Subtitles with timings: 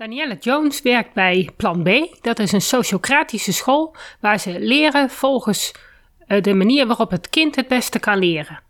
[0.00, 1.88] Danielle Jones werkt bij Plan B.
[2.20, 5.72] Dat is een sociocratische school waar ze leren volgens
[6.26, 8.62] eh, de manier waarop het kind het beste kan leren.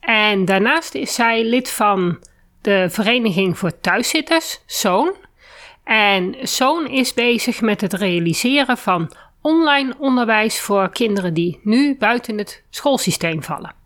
[0.00, 2.18] En daarnaast is zij lid van
[2.60, 5.14] de Vereniging voor Thuiszitters, Zoon.
[5.84, 12.38] En Zoon is bezig met het realiseren van online onderwijs voor kinderen die nu buiten
[12.38, 13.85] het schoolsysteem vallen.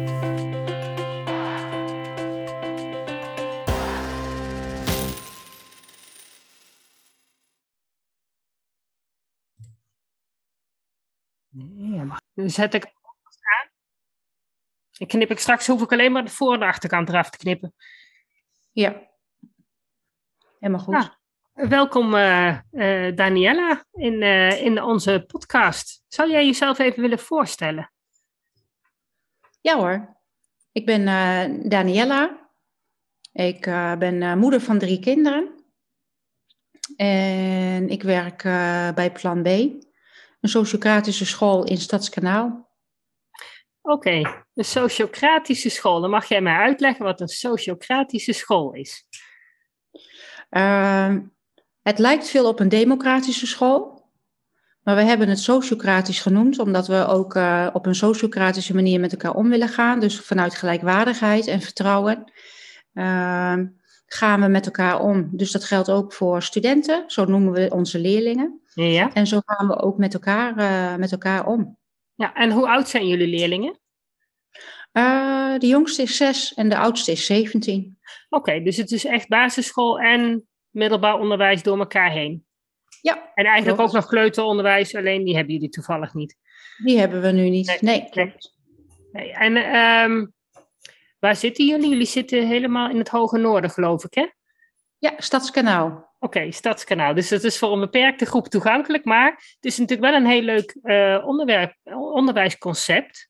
[12.33, 13.69] Dan zet ik aan.
[14.91, 17.37] Dan knip ik straks, hoef ik alleen maar de voor- en de achterkant eraf te
[17.37, 17.73] knippen.
[18.71, 19.09] Ja.
[20.59, 20.93] Helemaal goed.
[20.93, 21.19] Ja.
[21.53, 26.03] Welkom uh, uh, Daniela in, uh, in onze podcast.
[26.07, 27.91] Zou jij jezelf even willen voorstellen?
[29.61, 30.19] Ja hoor.
[30.71, 31.05] Ik ben
[31.69, 32.49] Daniela.
[33.31, 33.61] Ik
[33.99, 35.65] ben moeder van drie kinderen.
[36.95, 38.43] En ik werk
[38.95, 39.47] bij Plan B
[40.41, 42.69] een sociocratische school in Stadskanaal.
[43.81, 46.01] Oké, een sociocratische school.
[46.01, 49.05] Dan mag jij mij uitleggen wat een sociocratische school is.
[50.51, 51.15] Uh,
[51.81, 53.99] het lijkt veel op een democratische school.
[54.83, 59.11] Maar we hebben het sociocratisch genoemd, omdat we ook uh, op een sociocratische manier met
[59.11, 59.99] elkaar om willen gaan.
[59.99, 62.31] Dus vanuit gelijkwaardigheid en vertrouwen.
[62.93, 63.57] Uh,
[64.05, 65.29] gaan we met elkaar om.
[65.31, 68.60] Dus dat geldt ook voor studenten, zo noemen we onze leerlingen.
[68.73, 69.13] Ja.
[69.13, 71.77] En zo gaan we ook met elkaar, uh, met elkaar om.
[72.15, 73.79] Ja, en hoe oud zijn jullie leerlingen?
[74.93, 77.97] Uh, de jongste is zes en de oudste is 17.
[78.29, 82.45] Oké, okay, dus het is echt basisschool en middelbaar onderwijs door elkaar heen.
[83.01, 83.31] Ja.
[83.33, 83.89] En eigenlijk klopt.
[83.89, 86.37] ook nog kleuteronderwijs, alleen die hebben jullie toevallig niet.
[86.83, 87.67] Die hebben we nu niet.
[87.67, 88.55] Nee, nee klopt.
[89.11, 89.31] Nee.
[89.31, 90.33] En um,
[91.21, 91.89] Waar zitten jullie?
[91.89, 94.27] Jullie zitten helemaal in het hoge noorden, geloof ik, hè?
[94.97, 96.10] Ja, Stadskanaal.
[96.23, 97.13] Oké, okay, Stadskanaal.
[97.13, 100.41] Dus dat is voor een beperkte groep toegankelijk, maar het is natuurlijk wel een heel
[100.41, 101.75] leuk uh, onderwerp,
[102.13, 103.29] onderwijsconcept.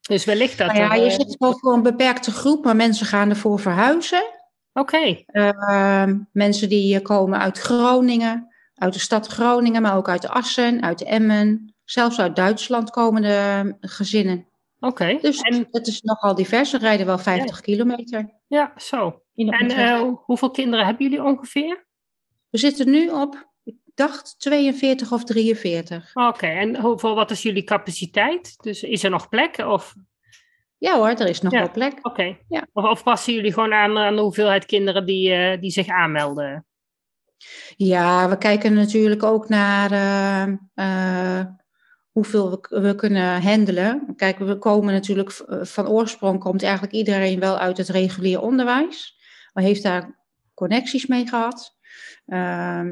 [0.00, 0.66] Dus wellicht dat.
[0.66, 4.22] Nou ja, je uh, zit wel voor een beperkte groep, maar mensen gaan ervoor verhuizen.
[4.72, 4.96] Oké.
[4.96, 5.24] Okay.
[5.32, 11.02] Uh, mensen die komen uit Groningen, uit de stad Groningen, maar ook uit Assen, uit
[11.02, 11.74] Emmen.
[11.84, 14.46] Zelfs uit Duitsland komen de gezinnen.
[14.80, 15.02] Oké.
[15.02, 15.18] Okay.
[15.20, 15.68] Dus en...
[15.70, 16.72] het is nogal divers.
[16.72, 17.62] We rijden wel 50 ja.
[17.62, 18.30] kilometer.
[18.46, 19.22] Ja, zo.
[19.34, 21.90] En uh, hoeveel kinderen hebben jullie ongeveer?
[22.52, 26.10] We zitten nu op, ik dacht 42 of 43.
[26.14, 26.56] Oké, okay.
[26.56, 28.62] en hoeveel, wat is jullie capaciteit?
[28.62, 29.58] Dus is er nog plek?
[29.58, 29.94] Of...
[30.78, 31.58] Ja hoor, er is nog ja.
[31.58, 31.92] wel plek.
[31.96, 32.08] Oké.
[32.08, 32.44] Okay.
[32.48, 32.66] Ja.
[32.72, 36.66] Of, of, passen jullie gewoon aan, aan de hoeveelheid kinderen die, uh, die zich aanmelden?
[37.76, 39.92] Ja, we kijken natuurlijk ook naar
[40.74, 41.44] uh,
[42.10, 44.12] hoeveel we, we kunnen handelen.
[44.16, 45.32] Kijk, we komen natuurlijk
[45.62, 49.16] van oorsprong komt eigenlijk iedereen wel uit het regulier onderwijs.
[49.52, 50.18] Maar heeft daar
[50.54, 51.80] connecties mee gehad.
[52.26, 52.90] Uh,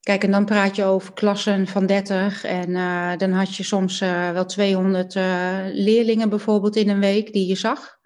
[0.00, 4.00] kijk, en dan praat je over klassen van 30 en uh, dan had je soms
[4.00, 7.98] uh, wel 200 uh, leerlingen bijvoorbeeld in een week die je zag.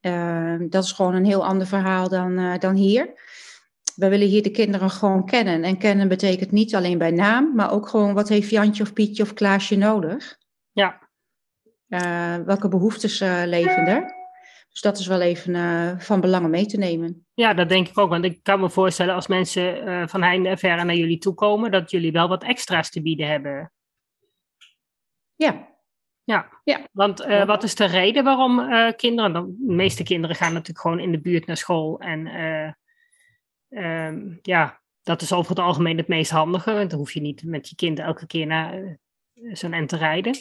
[0.00, 3.28] Ehm, dat is gewoon een heel ander verhaal dan, dan hier
[3.94, 5.62] we willen hier de kinderen gewoon kennen.
[5.62, 9.22] En kennen betekent niet alleen bij naam, maar ook gewoon wat heeft Jantje of Pietje
[9.22, 10.38] of Klaasje nodig.
[10.72, 11.08] Ja.
[12.44, 14.14] Welke behoeftes leven er?
[14.70, 17.26] Dus dat is wel even van belang om mee te nemen.
[17.40, 18.08] Ja, dat denk ik ook.
[18.08, 21.70] Want ik kan me voorstellen als mensen van heinde en verre naar jullie toe komen,
[21.70, 23.72] dat jullie wel wat extra's te bieden hebben.
[25.36, 25.68] Ja.
[26.24, 26.86] Ja, ja.
[26.92, 28.56] want wat is de reden waarom
[28.96, 32.26] kinderen, de meeste kinderen gaan natuurlijk gewoon in de buurt naar school en
[33.70, 36.72] Um, ja, dat is over het algemeen het meest handige.
[36.72, 38.98] Want dan hoef je niet met je kind elke keer naar
[39.52, 40.36] zo'n end te rijden.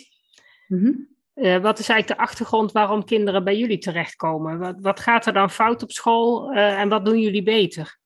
[0.68, 1.18] Mm -hmm.
[1.40, 4.58] Uh, wat is eigenlijk de achtergrond waarom kinderen bij jullie terechtkomen?
[4.58, 7.98] Wat, wat gaat er dan fout op school uh, en wat doen jullie beter?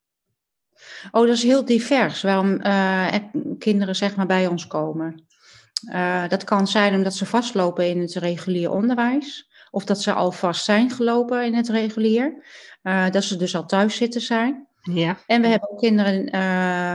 [1.12, 2.62] Oh, dat is heel divers waarom
[3.60, 5.26] kinderen zeg maar bij ons komen.
[6.28, 9.52] dat kan zijn omdat ze vastlopen in het regulier onderwijs.
[9.72, 12.46] Of dat ze al vast zijn gelopen in het regulier.
[13.12, 14.68] dat ze dus al thuis zitten zijn.
[14.82, 15.18] Ja.
[15.26, 16.30] En we hebben ook kinderen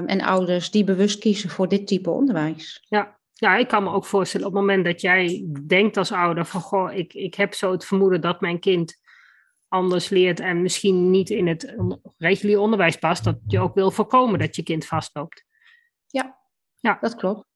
[0.07, 2.85] en ouders die bewust kiezen voor dit type onderwijs.
[2.89, 6.45] Ja, ja, ik kan me ook voorstellen op het moment dat jij denkt als ouder
[6.45, 9.01] van goh, ik, ik heb zo het vermoeden dat mijn kind
[9.69, 11.75] anders leert en misschien niet in het
[12.19, 15.45] regulier onderwijs past, dat je ook wil voorkomen dat je kind vastloopt.
[16.07, 16.39] Ja,
[16.81, 16.99] ja.
[17.01, 17.47] dat klopt.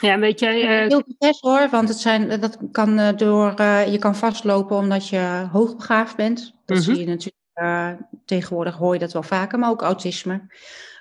[0.00, 0.82] Ja, weet jij...
[0.82, 0.88] Uh...
[0.88, 5.08] Heel best hoor, want het zijn, dat kan uh, door, uh, je kan vastlopen omdat
[5.08, 6.54] je hoogbegaafd bent.
[6.64, 6.94] Dat -hmm.
[6.94, 10.46] zie je natuurlijk, tegenwoordig hoor je dat wel vaker, maar ook autisme.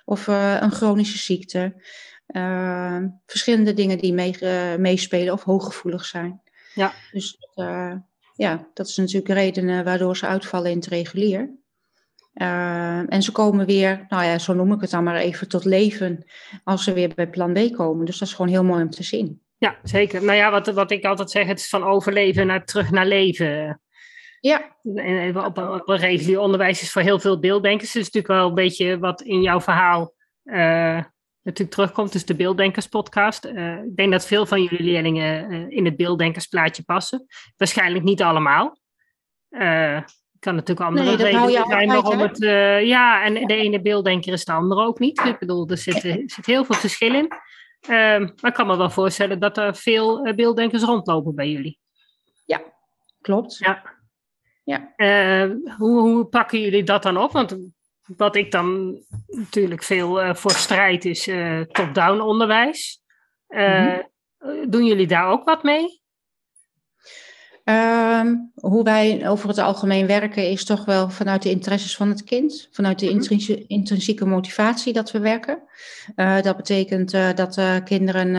[0.06, 1.84] Of een chronische ziekte.
[3.26, 4.38] Verschillende dingen die mee,
[4.78, 6.42] meespelen of hooggevoelig zijn.
[6.74, 6.94] Ja.
[7.12, 7.38] Dus
[8.36, 11.56] ja, dat is natuurlijk redenen waardoor ze uitvallen in het regulier.
[12.34, 15.66] Uh, en ze komen weer, nou ja, zo noem ik het dan maar even, tot
[15.66, 16.26] leven
[16.64, 18.06] als ze weer bij plan B komen.
[18.06, 19.42] Dus dat is gewoon heel mooi om te zien.
[19.58, 20.24] Ja, zeker.
[20.24, 23.82] Nou ja, wat, wat ik altijd zeg, het is van overleven naar terug naar leven.
[24.40, 24.76] Ja.
[24.96, 27.92] En op, op een regulier onderwijs is voor heel veel beelddenkers.
[27.92, 30.14] Dus natuurlijk wel een beetje wat in jouw verhaal
[30.44, 31.04] uh,
[31.48, 32.12] natuurlijk terugkomt.
[32.12, 33.46] Dus de Beelddenkers podcast.
[33.46, 37.26] Uh, ik denk dat veel van jullie leerlingen uh, in het beelddenkersplaatje passen.
[37.58, 38.78] Waarschijnlijk niet allemaal.
[39.50, 40.02] Uh,
[40.40, 42.38] kan natuurlijk andere nee, redenen zijn waarom het...
[42.88, 45.20] Ja, en de ene beelddenker is de andere ook niet.
[45.20, 47.32] Ik bedoel, er zit, er zit heel veel verschil in.
[47.90, 47.90] Uh,
[48.20, 51.80] maar ik kan me wel voorstellen dat er veel beelddenkers rondlopen bij jullie.
[52.46, 52.62] Ja,
[53.22, 53.58] klopt.
[53.58, 53.84] Ja.
[54.64, 54.94] ja.
[55.78, 57.32] hoe, hoe pakken jullie dat dan op?
[57.32, 57.58] Want
[58.18, 61.30] wat ik dan natuurlijk veel voor strijd is
[61.72, 63.02] top-down onderwijs.
[63.48, 64.10] Mm -hmm.
[64.70, 66.02] Doen jullie daar ook wat mee?
[67.70, 72.24] Um, hoe wij over het algemeen werken is toch wel vanuit de interesses van het
[72.24, 73.64] kind, vanuit de mhm.
[73.68, 75.64] intrinsieke motivatie dat we werken.
[76.16, 78.36] Uh, dat betekent uh, dat uh, kinderen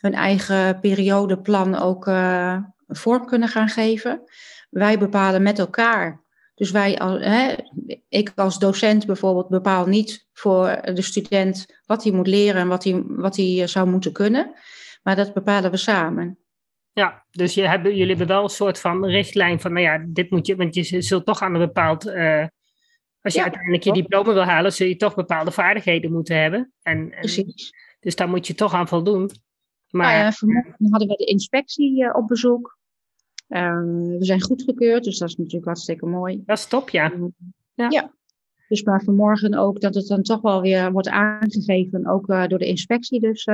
[0.00, 2.04] hun eigen periodeplan ook
[2.88, 4.22] vorm kunnen gaan geven.
[4.70, 6.21] Wij bepalen met elkaar.
[6.62, 7.54] Dus wij, hè,
[8.08, 12.84] ik als docent bijvoorbeeld bepaal niet voor de student wat hij moet leren en wat
[12.84, 14.54] hij, wat hij zou moeten kunnen.
[15.02, 16.38] Maar dat bepalen we samen.
[16.92, 20.30] Ja, dus je hebben, jullie hebben wel een soort van richtlijn van, nou ja, dit
[20.30, 22.46] moet je, want je zult toch aan een bepaald, uh,
[23.20, 26.72] als je ja, uiteindelijk je diploma wil halen, zul je toch bepaalde vaardigheden moeten hebben.
[26.82, 27.72] En, Precies.
[28.00, 29.30] Dus daar moet je toch aan voldoen.
[29.90, 32.80] Maar nou ja, vanmorgen hadden we de inspectie uh, op bezoek.
[33.48, 33.80] Uh,
[34.18, 36.42] we zijn goedgekeurd, dus dat is natuurlijk hartstikke mooi.
[36.46, 37.12] Dat is top, ja.
[37.74, 37.90] ja.
[37.90, 38.14] ja.
[38.68, 42.58] Dus maar vanmorgen ook dat het dan toch wel weer wordt aangegeven, ook uh, door
[42.58, 43.20] de inspectie.
[43.20, 43.44] Dus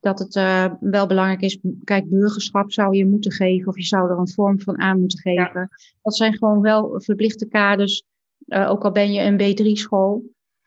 [0.00, 4.10] dat het uh, wel belangrijk is, kijk, burgerschap zou je moeten geven of je zou
[4.10, 5.68] er een vorm van aan moeten geven.
[6.02, 8.04] Dat zijn gewoon wel verplichte kaders,
[8.46, 10.24] ook al ben je een B3-school,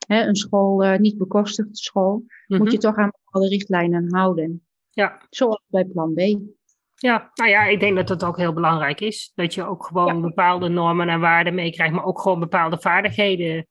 [0.08, 4.66] een school, niet bekostigde school, moet je toch aan bepaalde richtlijnen houden.
[4.90, 5.22] Ja.
[5.30, 6.20] Zoals bij plan B.
[6.96, 9.32] Ja, nou ja, ik denk dat het ook heel belangrijk is.
[9.36, 10.22] Dat je ook gewoon ja.
[10.22, 13.68] bepaalde normen en waarden meekrijgt, maar ook gewoon bepaalde vaardigheden.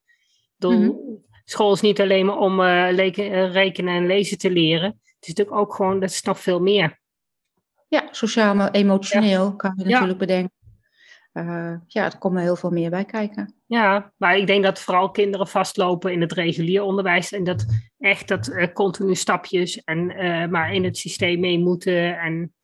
[0.59, 1.23] Mm-hmm.
[1.45, 5.75] School is niet alleen maar om rekenen en lezen te leren het is natuurlijk ook
[5.75, 6.99] gewoon, dat is nog veel meer.
[7.89, 9.55] Ja, sociaal, maar emotioneel ja.
[9.57, 10.17] kan je natuurlijk ja.
[10.17, 10.53] bedenken.
[11.33, 13.55] Uh, ja, er komt er heel veel meer bij kijken.
[13.67, 17.33] Ja, maar ik denk dat vooral kinderen vastlopen in het regulier onderwijs.
[17.33, 17.67] En dat
[17.99, 20.07] echt dat continu stapjes en
[20.51, 22.19] maar in het systeem mee moeten.
[22.19, 22.55] En,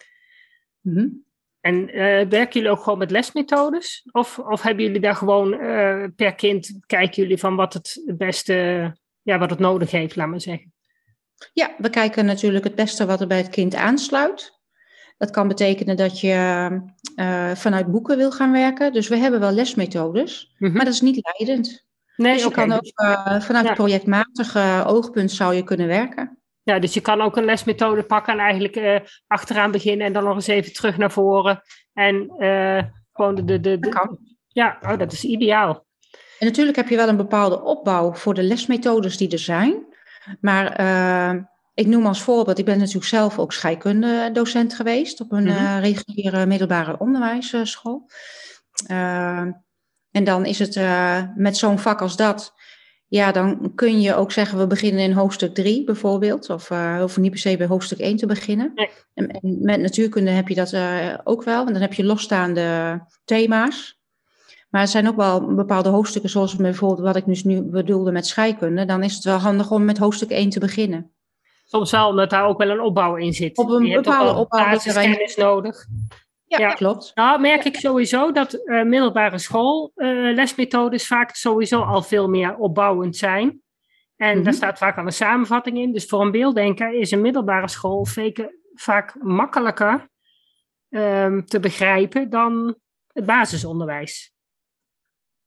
[0.81, 1.25] mm-hmm.
[1.61, 1.87] en
[2.29, 4.09] werken jullie ook gewoon met lesmethodes?
[4.13, 5.51] Of, of hebben jullie daar gewoon
[6.17, 8.55] per kind, kijken jullie van wat het beste,
[9.23, 10.73] ja, wat het nodig heeft, laat maar zeggen?
[11.53, 14.59] Ja, we kijken natuurlijk het beste wat er bij het kind aansluit.
[15.17, 16.69] Dat kan betekenen dat je
[17.17, 18.93] uh, vanuit boeken wil gaan werken.
[18.93, 20.77] Dus we hebben wel lesmethodes, mm-hmm.
[20.77, 21.89] maar dat is niet leidend.
[22.17, 22.67] Nee, dus je okay.
[22.67, 23.73] kan ook uh, vanuit ja.
[23.73, 26.39] projectmatige oogpunt zou je kunnen werken.
[26.63, 30.25] Ja, dus je kan ook een lesmethode pakken en eigenlijk uh, achteraan beginnen en dan
[30.25, 31.63] nog eens even terug naar voren.
[31.93, 32.27] En
[33.13, 33.45] gewoon de...
[33.45, 34.19] de, de.
[34.49, 35.87] Ja, oh, dat is ideaal.
[36.39, 39.87] En natuurlijk heb je wel een bepaalde opbouw voor de lesmethodes die er zijn.
[40.41, 41.43] Maar uh,
[41.75, 46.47] ik noem als voorbeeld, ik ben natuurlijk zelf ook scheikundedocent geweest op een uh, reguliere
[46.47, 48.11] middelbare onderwijsschool.
[48.91, 49.47] Uh,
[50.11, 50.81] en dan is het
[51.37, 52.55] met zo'n vak als dat,
[53.11, 56.51] ja, dan kun je ook zeggen, we beginnen in hoofdstuk 3 bijvoorbeeld.
[56.51, 58.73] Of uh, hoeven niet per se bij hoofdstuk 1 te beginnen.
[58.75, 58.89] Nee.
[59.15, 61.67] En, en, met natuurkunde heb je dat uh, ook wel.
[61.67, 63.99] En dan heb je losstaande thema's.
[64.69, 68.27] Maar er zijn ook wel bepaalde hoofdstukken, zoals bijvoorbeeld wat ik dus nu bedoelde met
[68.27, 68.85] scheikunde.
[68.85, 71.11] Dan is het wel handig om met hoofdstuk 1 te beginnen.
[71.65, 73.59] Soms wel, omdat daar ook wel een opbouw in zit.
[73.59, 74.71] Op een je bepaalde opbouw.
[74.71, 75.87] Basiskennis nodig.
[76.51, 77.11] Ja, ja, klopt.
[77.15, 82.57] Nou, merk ik sowieso dat uh, middelbare school uh, lesmethodes vaak sowieso al veel meer
[82.57, 83.63] opbouwend zijn.
[84.17, 85.93] En daar staat vaak al een samenvatting in.
[85.93, 88.07] Dus voor een beelddenker is een middelbare school
[88.75, 90.09] vaak makkelijker
[90.89, 92.75] um, te begrijpen dan
[93.13, 94.33] het basisonderwijs.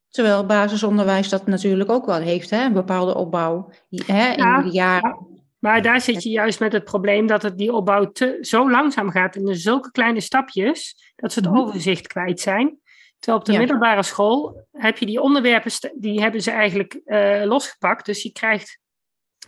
[0.10, 2.66] Terwijl basisonderwijs dat natuurlijk ook wel heeft, hè?
[2.66, 4.32] een bepaalde opbouw hè?
[4.32, 5.33] in ja, de jaren.
[5.64, 9.10] Maar daar zit je juist met het probleem dat het die opbouw te, zo langzaam
[9.10, 11.60] gaat in zulke kleine stapjes, dat ze het Mhm.
[11.60, 12.80] overzicht kwijt zijn.
[13.20, 13.60] Terwijl op de Ja.
[13.60, 18.06] middelbare school heb je die onderwerpen, die hebben ze eigenlijk eh, losgepakt.
[18.06, 18.80] Dus je krijgt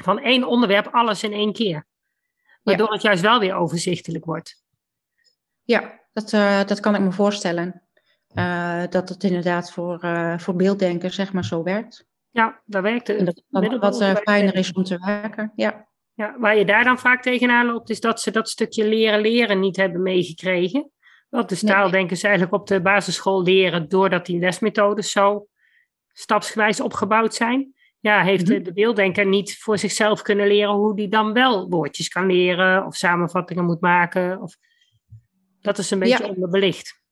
[0.01, 1.86] van één onderwerp alles in één keer.
[2.63, 4.63] Waardoor het juist wel weer overzichtelijk wordt.
[5.63, 7.84] Ja, dat, eh, dat kan ik me voorstellen.
[8.27, 10.00] Eh, dat het inderdaad voor,
[10.38, 12.05] voor beelddenkers zeg maar zo werkt.
[12.29, 13.17] Ja, daar werkt het.
[13.17, 15.51] En dat het wat fijner is om te werken.
[15.55, 19.22] Ja, Ja, waar je daar dan vaak tegenaan loopt, is dat ze dat stukje leren
[19.22, 20.91] leren niet hebben meegekregen.
[21.29, 21.74] Wat de Nee.
[21.74, 25.48] taaldenkers eigenlijk op de basisschool leren, doordat die lesmethodes zo
[26.13, 27.74] stapsgewijs opgebouwd zijn.
[28.00, 28.63] Ja, heeft de, Mhm.
[28.63, 32.95] de beelddenker niet voor zichzelf kunnen leren hoe die dan wel woordjes kan leren of
[32.95, 34.41] samenvattingen moet maken.
[34.41, 34.55] Of...
[35.62, 36.29] Dat is een beetje Ja.
[36.29, 37.03] onderbelicht.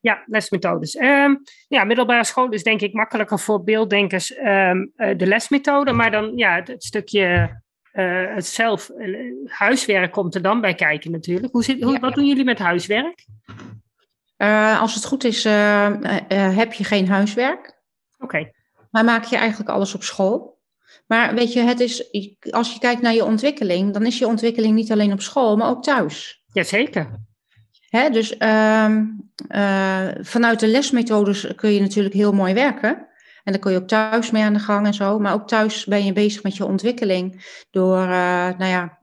[0.00, 0.96] Ja, lesmethodes.
[0.96, 1.34] Ehm,
[1.68, 6.36] ja, middelbare school is denk ik makkelijker voor beelddenkers ehm, eh, de lesmethode, maar dan
[6.36, 7.62] ja, het, het stukje
[7.96, 9.08] eh, het zelf, eh,
[9.46, 11.52] huiswerk komt er dan bij kijken natuurlijk.
[11.52, 11.98] Hoe zit, hoe, Ja.
[12.00, 13.26] wat doen jullie met huiswerk?
[14.36, 17.80] Eh, als het goed is, heb je geen huiswerk.
[18.18, 18.50] Oké,
[18.90, 20.58] Maar maak je eigenlijk alles op school.
[21.06, 22.12] Maar weet je, het is,
[22.50, 25.68] als je kijkt naar je ontwikkeling, dan is je ontwikkeling niet alleen op school, maar
[25.68, 26.42] ook thuis.
[26.52, 27.08] jazeker.
[27.88, 29.04] Hè, dus ehm,
[29.48, 33.05] eh, vanuit de lesmethodes kun je natuurlijk heel mooi werken.
[33.46, 35.18] En dan kun je ook thuis mee aan de gang en zo.
[35.18, 37.44] Maar ook thuis ben je bezig met je ontwikkeling.
[37.70, 38.98] Door, eh, nou ja,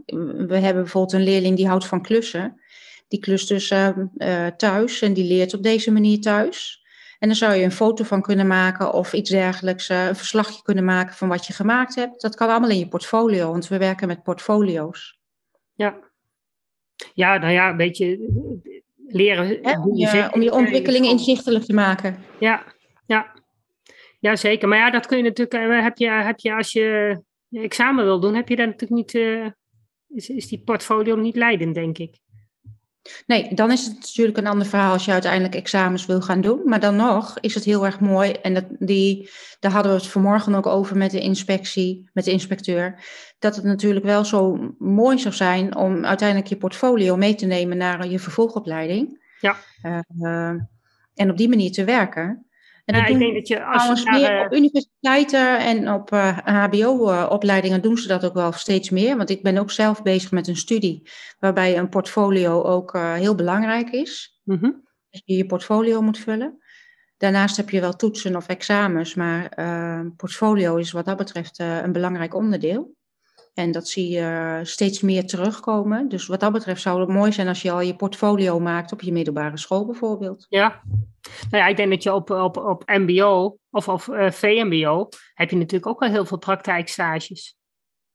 [0.47, 2.61] we hebben bijvoorbeeld een leerling die houdt van klussen.
[3.07, 6.83] Die klust dus ehm, eh, thuis en die leert op deze manier thuis.
[7.19, 9.89] En dan zou je een foto van kunnen maken of iets dergelijks.
[9.89, 12.21] eh, een verslagje kunnen maken van wat je gemaakt hebt.
[12.21, 15.19] Dat kan allemaal in je portfolio, want we werken met portfolio's.
[15.73, 15.95] Ja.
[17.13, 18.19] Ja, nou ja, een beetje
[19.07, 19.47] leren.
[19.61, 22.17] Hè, om, je, om je in ontwikkeling inzichtelijk te maken.
[22.39, 22.63] Ja,
[23.05, 23.41] ja.
[24.23, 24.67] Ja, zeker.
[24.67, 27.19] Maar ja, dat kun je natuurlijk, eh, heb je, heb je als je
[27.51, 29.45] examen wil doen, heb je daar natuurlijk niet, eh,
[30.07, 32.19] is, is die portfolio niet leidend, denk ik.
[33.25, 36.61] Nee, dan is het natuurlijk een ander verhaal als je uiteindelijk examens wil gaan doen.
[36.65, 38.31] Maar dan nog is het heel erg mooi.
[38.31, 42.31] En dat, die, daar hadden we het vanmorgen ook over met de inspectie, met de
[42.31, 43.03] inspecteur.
[43.39, 47.77] Dat het natuurlijk wel zo mooi zou zijn om uiteindelijk je portfolio mee te nemen
[47.77, 49.21] naar je vervolgopleiding.
[49.39, 49.55] Ja.
[49.81, 50.49] Eh,
[51.13, 52.47] en op die manier te werken.
[52.85, 56.09] En Ja, ik denk dat je als je meer eh, op universiteiten en op
[56.43, 59.17] HBO-opleidingen doen ze dat ook wel steeds meer.
[59.17, 61.09] Want ik ben ook zelf bezig met een studie
[61.39, 64.41] waarbij een portfolio ook eh, heel belangrijk is.
[65.09, 66.61] Dat je je portfolio moet vullen.
[67.17, 71.81] Daarnaast heb je wel toetsen of examens, maar eh, portfolio is wat dat betreft eh,
[71.81, 72.95] een belangrijk onderdeel.
[73.53, 76.09] En dat zie je eh, steeds meer terugkomen.
[76.09, 79.01] Dus wat dat betreft zou het mooi zijn als je al je portfolio maakt op
[79.01, 80.45] je middelbare school bijvoorbeeld.
[80.49, 80.81] Ja.
[81.49, 85.49] Nou ja, ik denk dat je op, op, op MBO of, of eh, VMBO heb
[85.49, 87.55] je natuurlijk ook al heel veel praktijkstages.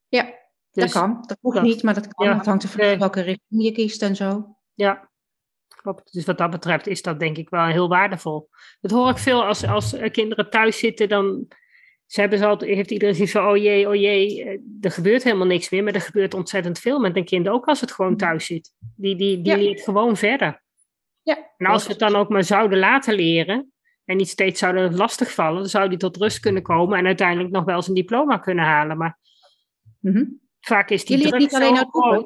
[0.09, 0.23] Ja,
[0.71, 1.25] Dus, dat kan.
[1.27, 2.27] Dat hoeft dat- niet, maar dat kan.
[2.27, 2.99] ja, Het hangt er vanaf nee.
[2.99, 4.57] welke richting je kiest en zo.
[4.75, 5.11] Ja,
[5.69, 6.13] klopt.
[6.13, 8.49] Dus wat dat betreft is dat denk ik wel heel waardevol.
[8.81, 11.49] Dat hoor ik veel als, als eh, kinderen thuis zitten, dan
[12.09, 15.25] ze hebben ze altijd, heeft iedereen zoiets van, oh jee, oh jee, eh, er gebeurt
[15.25, 18.17] helemaal niks meer, maar er gebeurt ontzettend veel met een kind, ook als het gewoon
[18.17, 18.73] thuis zit.
[18.97, 19.59] Die, die, die Ja.
[19.59, 20.63] leert gewoon verder.
[21.23, 23.73] Ja, En als we het dan ook maar zouden laten leren
[24.05, 27.65] en niet steeds zouden lastigvallen, dan zou die tot rust kunnen komen en uiteindelijk nog
[27.65, 28.97] wel een diploma kunnen halen.
[28.97, 29.19] Maar
[30.01, 30.25] Mhm.
[30.61, 32.25] vaak is die Je leert niet alleen uit boeken.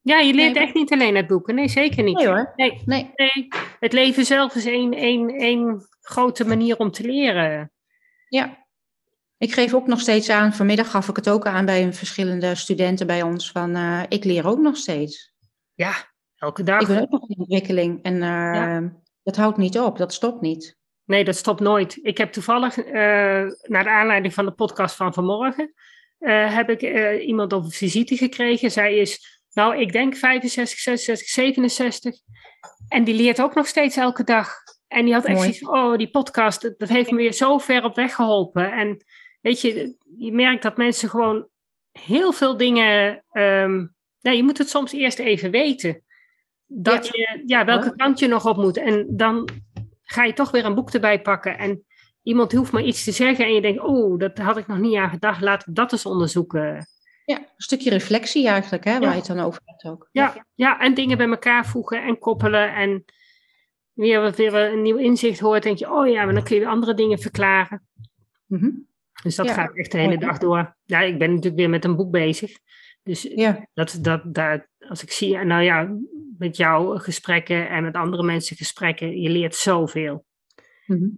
[0.00, 1.54] Ja, je leert Nee, echt niet alleen uit boeken.
[1.54, 2.16] Nee, zeker niet.
[2.16, 2.52] Nee hoor.
[2.56, 3.10] Nee, Nee.
[3.14, 3.48] Nee,
[3.80, 7.72] het leven zelf is één, één, één grote manier om te leren.
[8.28, 8.63] Ja.
[9.38, 13.06] Ik geef ook nog steeds aan, vanmiddag gaf ik het ook aan bij verschillende studenten
[13.06, 15.32] bij ons, van eh, ik leer ook nog steeds.
[15.74, 15.92] Ja,
[16.36, 16.80] elke dag.
[16.80, 18.92] Ik ben ook nog in ontwikkeling en eh, Ja.
[19.22, 20.76] dat houdt niet op, dat stopt niet.
[21.04, 21.98] Nee, dat stopt nooit.
[22.02, 22.92] Ik heb toevallig, eh,
[23.62, 25.74] naar de aanleiding van de podcast van vanmorgen,
[26.28, 26.82] heb ik
[27.20, 28.70] iemand op visite gekregen.
[28.70, 32.14] Zij is, nou, ik denk 65, 66, 67.
[32.88, 34.54] En die leert ook nog steeds elke dag.
[34.88, 37.58] En die had echt zoiets van, oh, die podcast, dat, dat heeft me weer zo
[37.58, 38.72] ver op weg geholpen.
[38.72, 39.04] En
[39.44, 41.48] weet je, je merkt dat mensen gewoon
[41.92, 43.24] heel veel dingen...
[43.30, 43.86] ehm,
[44.20, 46.02] nou, je moet het soms eerst even weten.
[46.66, 47.12] Dat Ja.
[47.12, 47.90] je, ja, welke Ja.
[47.96, 48.76] kant je nog op moet.
[48.76, 49.48] En dan
[50.02, 51.58] ga je toch weer een boek erbij pakken.
[51.58, 51.84] En
[52.22, 54.96] iemand hoeft maar iets te zeggen en je denkt, oh, dat had ik nog niet
[54.96, 55.40] aan gedacht.
[55.40, 56.86] Laten we dat eens onderzoeken.
[57.24, 59.10] Ja, een stukje reflectie eigenlijk, hè, waar Ja.
[59.10, 60.08] je het dan over hebt ook.
[60.12, 62.74] Ja, ja, en dingen bij elkaar voegen en koppelen.
[62.74, 63.04] En
[63.92, 66.60] weer, wat- weer een nieuw inzicht hoort, denk je, oh ja, maar dan kun je
[66.60, 67.86] weer andere dingen verklaren.
[68.46, 68.70] Mhm.
[69.24, 70.76] Dus dat Ja, gaat echt de hele dag door.
[70.82, 72.58] Ja, ik ben natuurlijk weer met een boek bezig.
[73.02, 73.68] Dus ja.
[73.74, 75.96] dat, dat, dat, als ik zie, nou ja,
[76.38, 80.24] met jou gesprekken en met andere mensen gesprekken, je leert zoveel.
[80.86, 81.08] Mhm.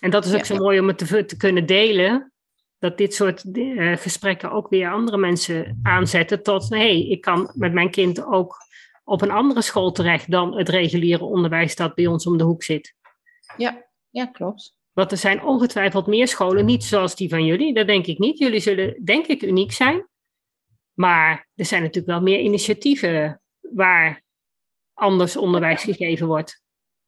[0.00, 2.32] En dat is ook Ja, zo mooi om het te, te kunnen delen.
[2.78, 7.52] dat dit soort uh, gesprekken ook weer andere mensen aanzetten tot, hé, hey, ik kan
[7.54, 8.56] met mijn kind ook
[9.04, 12.62] op een andere school terecht dan het reguliere onderwijs dat bij ons om de hoek
[12.62, 12.94] zit.
[13.56, 14.78] Ja, ja klopt.
[14.92, 18.38] Want er zijn ongetwijfeld meer scholen, niet zoals die van jullie, dat denk ik niet.
[18.38, 20.08] Jullie zullen denk ik uniek zijn.
[20.94, 24.22] Maar er zijn natuurlijk wel meer initiatieven waar
[24.94, 26.62] anders onderwijs gegeven wordt.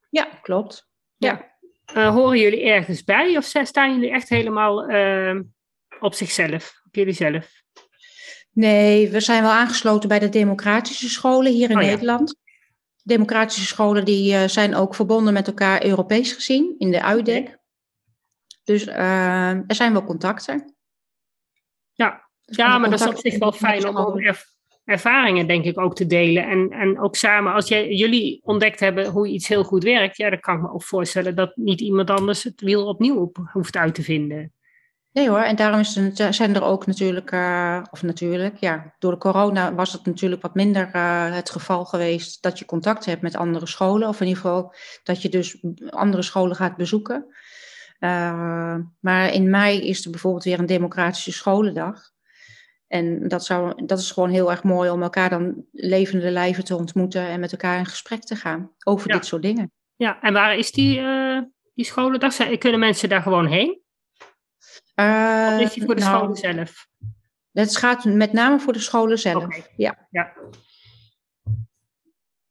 [0.09, 0.87] Ja, klopt.
[1.17, 1.51] Ja.
[1.95, 5.39] Uh, horen jullie ergens bij of staan jullie echt helemaal uh,
[5.99, 7.51] op zichzelf, op jullie zelf?
[8.51, 12.35] Nee, we zijn wel aangesloten bij de democratische scholen hier in oh, Nederland.
[13.03, 17.57] Democratische scholen die uh, zijn ook verbonden met elkaar Europees gezien in de UIDEC.
[18.63, 20.75] Dus uh, er zijn wel contacten.
[21.93, 24.19] Ja, dus ja maar dat is op zich wel fijn om, om
[24.85, 26.49] ervaringen denk ik ook te delen.
[26.49, 30.29] En, en ook samen, als jij, jullie ontdekt hebben hoe iets heel goed werkt, ja,
[30.29, 33.75] dan kan ik me ook voorstellen dat niet iemand anders het wiel opnieuw op hoeft
[33.75, 34.53] uit te vinden.
[35.11, 35.93] Nee hoor, en daarom is
[36.29, 40.55] zijn er ook natuurlijk, uh, of natuurlijk, ja, door de corona was het natuurlijk wat
[40.55, 44.41] minder uh, het geval geweest dat je contact hebt met andere scholen, of in ieder
[44.41, 47.25] geval dat je dus andere scholen gaat bezoeken.
[47.99, 52.11] Uh, maar in mei is er bijvoorbeeld weer een democratische scholendag.
[52.87, 56.75] En dat, zou, dat is gewoon heel erg mooi om elkaar dan levende lijven te
[56.75, 59.71] ontmoeten en met elkaar in gesprek te gaan over dit soort dingen.
[59.95, 61.41] Ja, en waar is die, uh,
[61.73, 62.57] die scholendag?
[62.57, 63.81] Kunnen mensen daar gewoon heen?
[64.95, 66.87] Uh, of is die voor de nou, scholen zelf?
[67.51, 69.43] Het gaat met name voor de scholen zelf.
[69.43, 69.65] Okay.
[69.75, 70.07] Ja.
[70.09, 70.33] ja.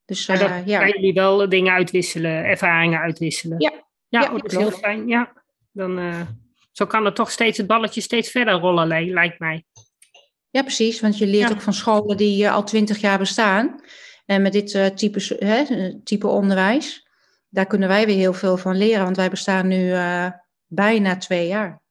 [0.04, 0.86] Dus uh, dan ja.
[0.86, 3.60] jullie wel dingen uitwisselen, ervaringen uitwisselen.
[3.60, 3.72] Ja,
[4.12, 5.08] ja, ja oh, dat is heel fijn.
[5.08, 5.32] Ja,
[5.70, 6.20] dan, uh,
[6.72, 9.64] zo kan er toch steeds het balletje steeds verder rollen, lijkt mij.
[10.50, 11.00] Ja, precies.
[11.00, 13.80] Want je leert ook van scholen die uh, al twintig jaar bestaan.
[14.26, 15.64] En met dit uh, type, hè,
[16.04, 17.08] type onderwijs,
[17.48, 19.04] daar kunnen wij weer heel veel van leren.
[19.04, 19.94] Want wij bestaan nu
[20.66, 21.82] bijna twee jaar.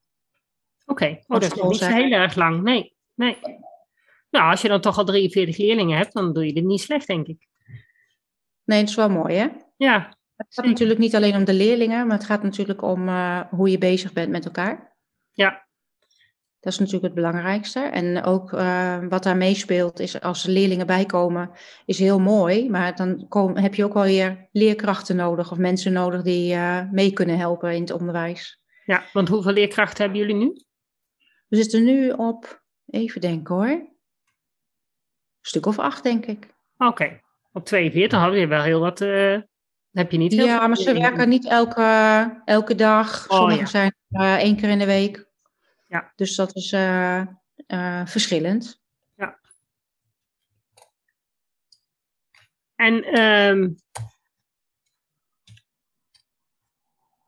[0.86, 1.24] Oké, okay.
[1.26, 2.62] oh, dat is niet heel erg lang.
[2.62, 3.38] Nee, nee.
[4.30, 7.06] Nou, als je dan toch al 43 leerlingen hebt, dan doe je dit niet slecht,
[7.06, 7.46] denk ik.
[8.64, 9.48] Nee, dat is wel mooi, hè?
[9.76, 10.16] Ja.
[10.36, 13.08] Het gaat natuurlijk niet alleen om de leerlingen, maar het gaat natuurlijk om
[13.50, 14.96] hoe je bezig bent met elkaar.
[15.30, 15.66] Ja,
[16.62, 17.80] dat is natuurlijk het belangrijkste.
[17.80, 21.50] En ook uh, wat daar meespeelt is als er leerlingen bijkomen,
[21.84, 22.70] is heel mooi.
[22.70, 26.90] Maar dan kom, heb je ook wel weer leerkrachten nodig of mensen nodig die uh,
[26.90, 28.60] mee kunnen helpen in het onderwijs.
[28.84, 30.52] Ja, want hoeveel leerkrachten hebben jullie nu?
[31.48, 33.88] We zitten nu op, even denken hoor, een
[35.40, 36.46] stuk of acht denk ik.
[36.78, 37.20] Oké,
[37.52, 39.00] op 42 hadden we wel heel wat,
[39.92, 43.28] heb je niet heel Ja, maar ze werken niet elke, elke dag.
[43.28, 43.66] Oh, Sommigen ja.
[43.66, 43.94] zijn
[44.38, 45.26] één keer in de week.
[45.88, 46.12] Ja.
[46.16, 47.22] Dus dat is uh,
[47.66, 48.80] uh, verschillend.
[49.16, 49.38] Ja.
[52.74, 53.76] En um,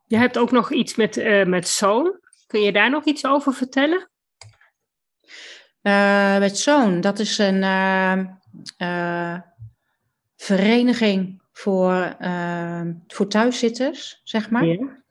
[0.05, 2.21] je hebt ook nog iets met, met Zoon.
[2.47, 4.09] Kun je daar nog iets over vertellen?
[6.39, 8.41] met Zoon, dat is een
[10.37, 12.17] vereniging voor,
[13.07, 14.67] voor thuiszitters, zeg maar.
[14.67, 15.03] Ja.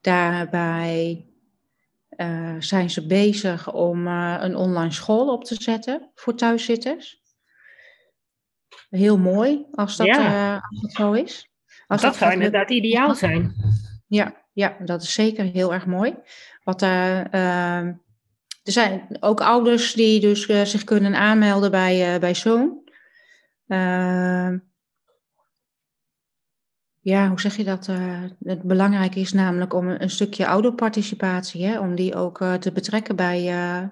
[0.00, 1.26] Daarbij
[2.16, 7.22] uh, zijn ze bezig om uh, een online school op te zetten voor thuiszitters.
[8.90, 10.54] Heel mooi als dat, ja.
[10.54, 11.50] als dat zo is.
[11.86, 13.54] Als dat, dat zou inderdaad ideaal zijn.
[14.06, 16.14] Ja, ja, dat is zeker heel erg mooi.
[16.64, 18.00] Wat, er
[18.62, 22.34] zijn ook ouders die dus zich kunnen aanmelden bij, bij
[23.68, 24.62] Zoon
[27.08, 27.88] ja, hoe zeg je dat?
[27.88, 32.72] Uh, het belangrijk is namelijk om een, stukje ouderparticipatie, hè, om die ook uh, te
[32.72, 33.82] betrekken bij, uh,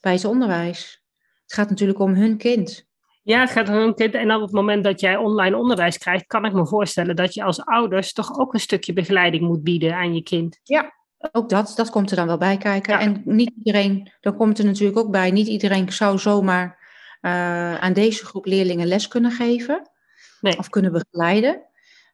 [0.00, 1.04] bij het onderwijs.
[1.42, 2.86] Het gaat natuurlijk om hun kind.
[3.22, 4.14] Ja, het gaat om hun kind.
[4.14, 7.42] En op het moment dat jij online onderwijs krijgt, kan ik me voorstellen dat je
[7.42, 10.60] als ouders toch ook een stukje begeleiding moet bieden aan je kind.
[10.62, 10.92] Ja,
[11.32, 12.92] ook dat, dat komt er dan wel bij kijken.
[12.92, 13.00] Ja.
[13.00, 16.85] En niet iedereen, dan komt er natuurlijk ook bij, niet iedereen zou zomaar
[17.80, 19.90] aan deze groep leerlingen les kunnen geven
[20.40, 20.58] nee.
[20.58, 21.66] of kunnen begeleiden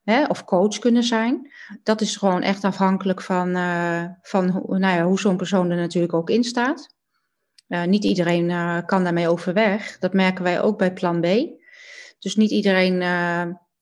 [0.04, 1.52] hè, of coach kunnen zijn.
[1.82, 6.14] Dat is gewoon echt afhankelijk van, uh, van nou ja, hoe zo'n persoon er natuurlijk
[6.14, 6.94] ook in staat.
[7.68, 9.98] Uh, niet iedereen uh, kan daarmee overweg.
[9.98, 11.26] Dat merken wij ook bij plan B.
[12.18, 12.98] Dus niet iedereen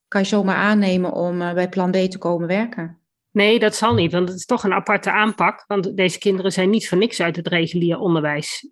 [0.07, 2.99] kan je zomaar aannemen om bij plan B te komen werken.
[3.31, 5.63] Nee, dat zal niet, want het is toch een aparte aanpak.
[5.67, 8.69] Want deze kinderen zijn niet voor niks uit het regulier onderwijs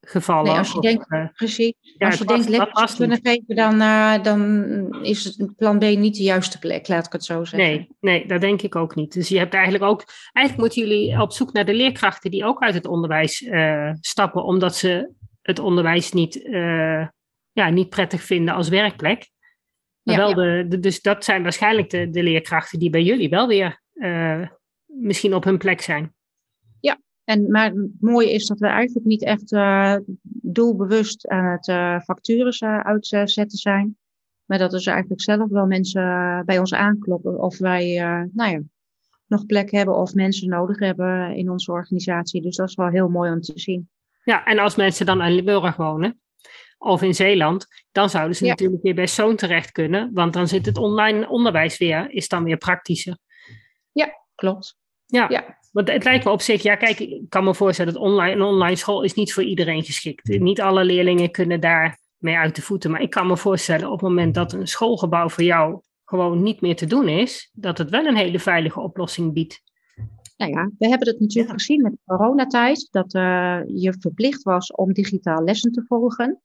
[0.00, 0.50] gevallen.
[0.50, 1.72] Nee, als je denkt, uh, precies.
[1.98, 6.58] als je denkt les kunnen geven, dan, uh, dan is plan B niet de juiste
[6.58, 7.70] plek, laat ik het zo zeggen.
[7.70, 9.12] Nee, nee, dat denk ik ook niet.
[9.12, 12.62] Dus je hebt eigenlijk ook, eigenlijk moeten jullie op zoek naar de leerkrachten die ook
[12.62, 16.34] uit het onderwijs uh, stappen, omdat ze het onderwijs niet,
[17.52, 19.30] ja, niet prettig vinden als werkplek.
[20.02, 23.28] Maar ja, wel de, de, dus dat zijn waarschijnlijk de, de leerkrachten die bij jullie
[23.28, 23.82] wel weer
[24.86, 26.16] misschien op hun plek zijn.
[27.28, 32.00] En, maar het mooie is dat we eigenlijk niet echt uh, doelbewust aan het uh,
[32.00, 33.96] factures uh, uitzetten zijn.
[34.44, 37.94] Maar dat er eigenlijk zelf wel mensen bij ons aankloppen of wij
[38.32, 38.60] nou ja,
[39.26, 42.42] nog plek hebben of mensen nodig hebben in onze organisatie.
[42.42, 43.88] Dus dat is wel heel mooi om te zien.
[44.24, 46.20] Ja, en als mensen dan in Limburg wonen
[46.78, 50.10] of in Zeeland, dan zouden ze natuurlijk weer bij Zoon terecht kunnen.
[50.12, 53.18] Want dan zit het online onderwijs weer, is dan weer praktischer.
[53.92, 54.76] Ja, klopt.
[55.06, 55.57] Ja, ja.
[55.72, 58.42] Want het lijkt me op zich, ja kijk, ik kan me voorstellen dat online, een
[58.42, 60.28] online school is niet voor iedereen geschikt.
[60.28, 62.90] Niet alle leerlingen kunnen daar mee uit de voeten.
[62.90, 66.60] Maar ik kan me voorstellen op het moment dat een schoolgebouw voor jou gewoon niet
[66.60, 69.62] meer te doen is, dat het wel een hele veilige oplossing biedt.
[70.36, 74.72] Nou ja, we hebben het natuurlijk gezien met de coronatijd, dat uh, je verplicht was
[74.72, 76.40] om digitaal lessen te volgen.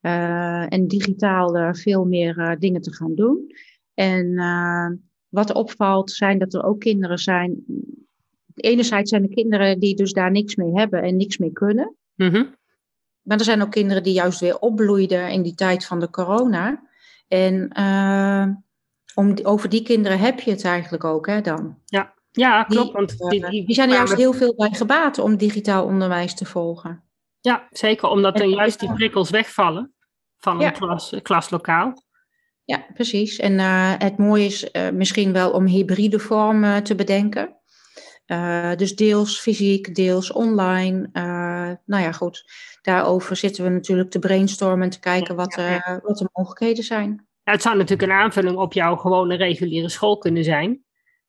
[0.00, 3.46] Uh, en digitaal uh, veel meer dingen te gaan doen.
[3.94, 4.34] En
[5.28, 7.64] wat opvalt zijn dat er ook kinderen zijn.
[8.54, 11.96] Enerzijds zijn er kinderen die dus daar niks mee hebben en niks mee kunnen.
[12.14, 12.54] Mm
[13.22, 16.82] Maar er zijn ook kinderen die juist weer opbloeiden in die tijd van de corona.
[17.28, 17.72] En
[19.14, 21.78] om, over die kinderen heb je het eigenlijk ook, hè, dan?
[21.84, 22.92] Ja, ja klopt.
[22.92, 26.34] want eh, die, die, die zijn er juist heel veel bij gebaat om digitaal onderwijs
[26.34, 27.02] te volgen.
[27.40, 29.94] Ja, zeker, omdat dan juist die prikkels wegvallen
[30.38, 32.02] van een klas, klaslokaal.
[32.64, 33.36] Ja, precies.
[33.36, 37.56] En uh, het mooie is uh, misschien wel om hybride vormen te bedenken.
[38.26, 41.08] Uh, dus deels fysiek, deels online.
[41.84, 42.44] nou ja, goed.
[42.82, 45.54] Daarover zitten we natuurlijk te brainstormen en te kijken wat,
[46.02, 50.44] wat de mogelijkheden zijn het zou natuurlijk een aanvulling op jouw gewone reguliere school kunnen
[50.44, 50.82] zijn.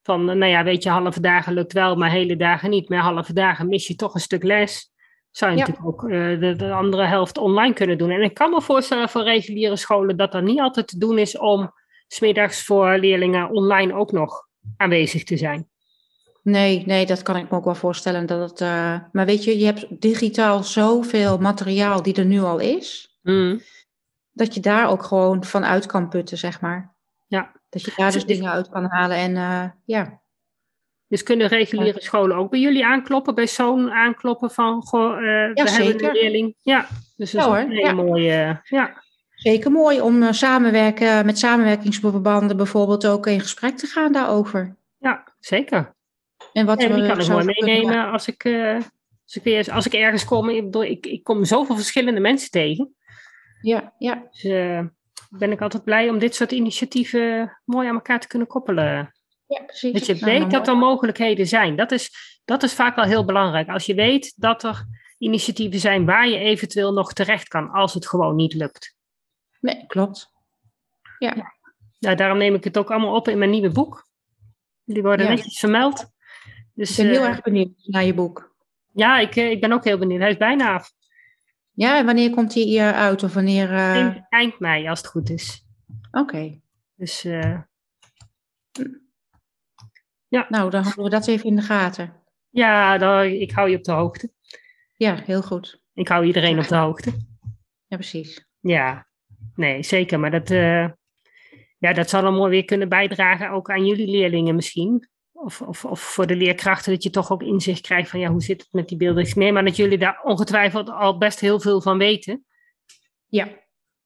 [0.03, 2.89] Van, nou ja, weet je, halve dagen lukt wel, maar hele dagen niet.
[2.89, 4.93] Maar halve dagen mis je toch een stuk les.
[5.31, 8.10] Zou je natuurlijk ook de, de, andere helft online kunnen doen.
[8.10, 11.38] En ik kan me voorstellen voor reguliere scholen dat dat niet altijd te doen is
[11.38, 11.71] om
[12.08, 15.69] smiddags voor leerlingen online ook nog aanwezig te zijn.
[16.45, 18.25] Nee, nee, dat kan ik me ook wel voorstellen.
[18.25, 22.60] Dat het, uh, maar weet je, je hebt digitaal zoveel materiaal die er nu al
[22.60, 23.17] is.
[23.21, 23.62] Mm
[24.36, 26.95] dat je daar ook gewoon van uit kan putten, zeg maar.
[27.27, 27.51] Ja.
[27.69, 30.21] Dat je daar dus dingen uit kan halen en uh, ja.
[31.08, 35.63] Dus kunnen reguliere scholen ook bij jullie aankloppen, bij zo'n aankloppen van, goh, uh, ja,
[35.63, 35.86] we zeker.
[35.86, 36.55] hebben een leerling.
[36.62, 39.03] Ja, dus dat ja, is een hele mooie, ja.
[39.29, 44.75] Zeker mooi om samenwerken, met samenwerkingsverbanden bijvoorbeeld ook in gesprek te gaan daarover.
[44.97, 45.94] Ja, zeker.
[46.56, 48.46] En wat ja, die kan ik mooi meenemen als ik,
[49.26, 50.50] als, ik weer, als ik ergens kom.
[50.50, 52.96] Ik, ik, ik kom zoveel verschillende mensen tegen
[53.65, 54.28] ja, ja.
[54.32, 54.86] Dus uh,
[55.30, 59.13] ben ik altijd blij om dit soort initiatieven mooi aan elkaar te kunnen koppelen.
[59.48, 59.94] Ja, precies.
[59.94, 61.76] Dat je weet dat er mogelijkheden zijn.
[61.76, 62.12] Dat is,
[62.46, 63.70] dat is vaak wel heel belangrijk.
[63.70, 64.86] Als je weet dat er
[65.18, 68.96] initiatieven zijn waar je eventueel nog terecht kan als het gewoon niet lukt.
[69.60, 70.32] Nee, klopt.
[71.20, 71.54] Ja.
[72.00, 72.15] ja.
[72.15, 74.08] daarom neem ik het ook allemaal op in mijn nieuwe boek.
[74.84, 76.13] Die worden netjes vermeld.
[76.76, 78.56] Dus, ik ben heel uh, erg benieuwd naar je boek.
[78.94, 80.22] Ja, ik, ik ben ook heel benieuwd.
[80.22, 80.94] Hij is bijna af.
[81.72, 83.24] Ja, en wanneer komt die hier uit?
[83.24, 84.16] Of wanneer, uh...
[84.30, 85.66] eind, mei, als het goed is.
[86.12, 86.62] Oké.
[86.96, 87.22] Dus
[90.28, 90.48] ja.
[90.50, 92.14] Nou, dan houden we dat even in de gaten.
[92.50, 94.34] Ja, dan, ik hou je op de hoogte.
[94.96, 95.82] Ja, heel goed.
[95.94, 97.12] Ik hou iedereen op de hoogte.
[97.88, 98.48] Ja, precies.
[98.60, 99.08] Ja,
[99.56, 100.20] nee, zeker.
[100.20, 100.90] Maar dat, uh,
[101.78, 105.10] ja, dat zal dan mooi weer kunnen bijdragen ook aan jullie leerlingen misschien
[105.45, 108.41] of, of, of voor de leerkrachten, dat je toch ook inzicht krijgt van ja, hoe
[108.41, 109.23] zit het met die beelden.
[109.23, 112.45] Ik neem aan dat jullie daar ongetwijfeld al best heel veel van weten.
[113.25, 113.47] Ja,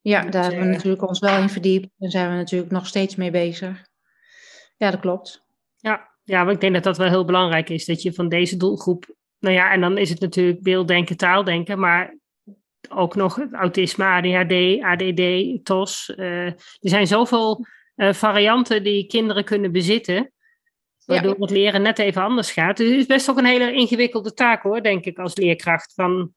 [0.00, 2.86] ja daar hebben we eh, natuurlijk ons wel in verdiept en zijn we natuurlijk nog
[2.86, 3.84] steeds mee bezig.
[4.76, 5.44] Ja, dat klopt.
[5.76, 8.56] Ja, ja, maar ik denk dat dat wel heel belangrijk is, dat je van deze
[8.56, 12.18] doelgroep, nou ja, en dan is het natuurlijk beelddenken, taaldenken, maar
[12.88, 16.12] ook nog autisme, ADHD, ADD, TOS.
[16.16, 20.32] Uh, er zijn zoveel uh, varianten die kinderen kunnen bezitten.
[21.14, 22.76] Waardoor het leren net even anders gaat.
[22.76, 25.94] Dus het is best ook een hele ingewikkelde taak hoor, denk ik, als leerkracht.
[25.94, 26.34] Van,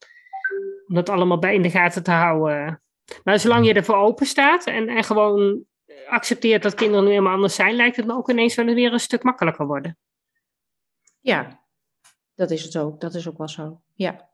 [0.88, 2.82] om dat allemaal bij in de gaten te houden.
[3.24, 5.64] Maar zolang je ervoor open staat en, en gewoon
[6.08, 9.00] accepteert dat kinderen nu helemaal anders zijn, lijkt het me ook ineens wel weer een
[9.00, 9.98] stuk makkelijker worden.
[11.20, 11.64] Ja,
[12.36, 13.02] dat is het ook.
[13.02, 13.82] Dat is ook wel zo.
[13.94, 14.30] Ja.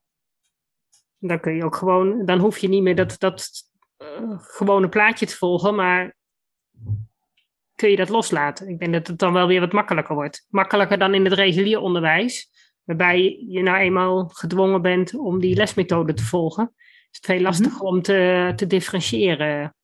[1.17, 3.49] Dan kun je ook gewoon, dan hoef je niet meer dat, dat
[3.97, 6.15] uh, gewone plaatje te volgen, maar
[7.79, 8.67] kun je dat loslaten.
[8.67, 10.45] Ik denk dat het dan wel weer wat makkelijker wordt.
[10.49, 12.49] Makkelijker dan in het regulier onderwijs,
[12.83, 16.73] waarbij je nou eenmaal gedwongen bent om die lesmethode te volgen.
[16.77, 17.85] Is het veel lastiger mhm.
[17.85, 19.75] om te, te differentiëren.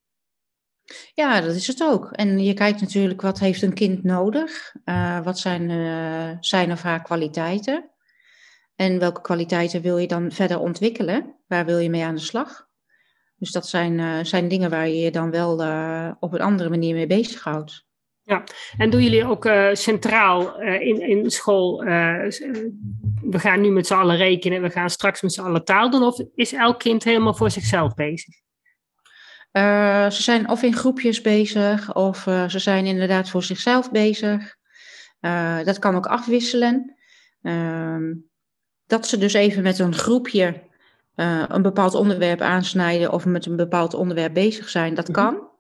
[1.14, 2.12] Ja, dat is het ook.
[2.12, 4.76] En je kijkt natuurlijk wat heeft een kind nodig?
[4.86, 7.90] Uh, wat zijn, uh, zijn of haar kwaliteiten?
[8.76, 11.36] En welke kwaliteiten wil je dan verder ontwikkelen?
[11.48, 12.65] Waar wil je mee aan de slag?
[13.46, 15.54] Dus dat zijn, uh, zijn dingen waar je je dan wel
[16.20, 17.86] op een andere manier mee bezighoudt.
[18.22, 18.44] Ja,
[18.78, 21.90] en doen jullie ook uh, centraal uh, in, in school, uh,
[23.22, 26.04] we gaan nu met z'n allen rekenen, we gaan straks met z'n allen taal doen,
[26.04, 28.34] of is elk kind helemaal voor zichzelf bezig?
[30.12, 34.56] ze zijn of in groepjes bezig, of ze zijn inderdaad voor zichzelf bezig.
[35.64, 36.96] dat kan ook afwisselen.
[37.42, 38.14] Ehm,
[38.86, 40.65] dat ze dus even met een groepje
[41.16, 45.14] een bepaald onderwerp aansnijden of met een bepaald onderwerp bezig zijn, dat mhm.
[45.14, 45.54] kan.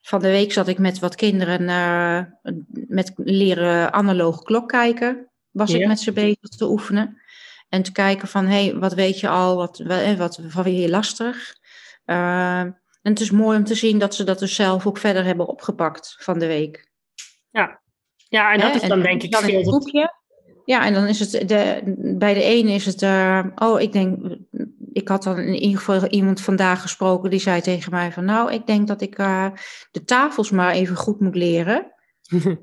[0.00, 5.30] Van de week zat ik met wat kinderen uh, met leren analoog klok kijken.
[5.50, 7.20] Was ik met ze bezig te oefenen.
[7.68, 10.78] En te kijken van, hé, hey, wat weet je al, wat, wat, wat, wat vind
[10.78, 11.56] je lastig?
[12.06, 12.60] Uh,
[13.02, 15.48] en het is mooi om te zien dat ze dat dus zelf ook verder hebben
[15.48, 16.88] opgepakt van de week.
[17.50, 17.80] Ja,
[18.28, 19.62] ja en dat is dan denk ik dan veel...
[19.62, 20.18] groepje.
[20.64, 21.82] Ja, en dan is het, de,
[22.18, 24.36] bij de ene is het, uh, oh, ik denk,
[24.92, 28.52] ik had dan in ieder geval iemand vandaag gesproken die zei tegen mij van nou,
[28.52, 29.46] ik denk dat ik uh,
[29.90, 31.92] de tafels maar even goed moet leren.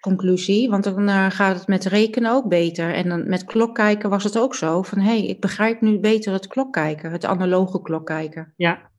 [0.00, 2.94] Conclusie, want dan uh, gaat het met rekenen ook beter.
[2.94, 6.32] En dan met klokkijken was het ook zo van hé, hey, ik begrijp nu beter
[6.32, 8.52] het klokkijken, het analoge klokkijken.
[8.56, 8.90] Ja.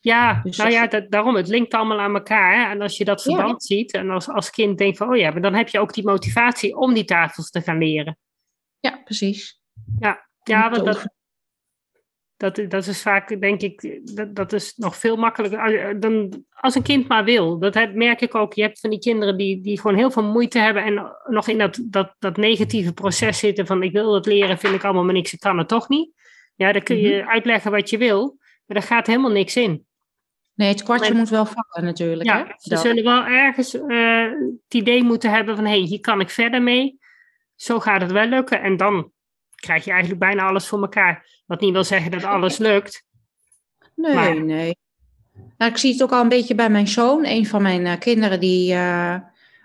[0.00, 2.54] Ja, dus nou ja, dat, daarom, het linkt allemaal aan elkaar.
[2.54, 2.70] Hè?
[2.70, 5.42] En als je dat verband ziet en als, als kind denkt van, oh ja, maar
[5.42, 8.18] dan heb je ook die motivatie om die tafels te gaan leren.
[8.80, 9.60] Ja, precies.
[9.98, 11.17] Ja, ja want dat,
[12.38, 16.82] dat, dat is vaak, denk ik, dat, dat is nog veel makkelijker dan als een
[16.82, 17.58] kind maar wil.
[17.58, 18.54] Dat merk ik ook.
[18.54, 21.58] Je hebt van die kinderen die, die gewoon heel veel moeite hebben en nog in
[21.58, 25.14] dat, dat, dat negatieve proces zitten van ik wil het leren, vind ik allemaal maar
[25.14, 26.10] niks, ik kan het toch niet.
[26.54, 27.28] Ja, dan kun je mhm.
[27.28, 29.86] uitleggen wat je wil, maar daar gaat helemaal niks in.
[30.54, 32.28] Nee, het kwartje moet wel vallen natuurlijk.
[32.28, 32.52] Ja, hè?
[32.56, 34.30] ze zullen wel ergens uh,
[34.64, 36.98] het idee moeten hebben van hé, hey, hier kan ik verder mee.
[37.54, 38.62] Zo gaat het wel lukken.
[38.62, 39.12] En dan
[39.60, 41.42] krijg je eigenlijk bijna alles voor elkaar.
[41.46, 43.06] Wat niet wil zeggen dat alles lukt.
[43.94, 44.78] Nee, nee.
[45.56, 47.24] Nou, ik zie het ook al een beetje bij mijn zoon.
[47.24, 49.16] Een van mijn uh, kinderen die uh,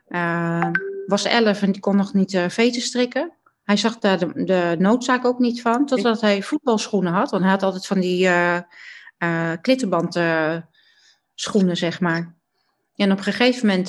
[0.08, 0.68] uh,
[1.06, 3.32] was elf en die kon nog niet veten strikken.
[3.64, 7.32] Hij zag daar de, de, noodzaak ook niet van, totdat hij voetbalschoenen had.
[7.32, 8.30] Want hij had altijd van die
[9.62, 10.20] klittenband
[11.36, 12.36] schoenen, zeg maar.
[12.96, 13.88] En op een gegeven moment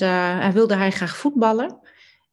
[0.54, 1.78] wilde hij graag voetballen.